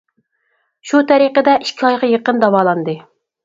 [0.93, 3.01] شۇ تەرىقىدە ئىككى ئايغا يېقىن داۋالاندى.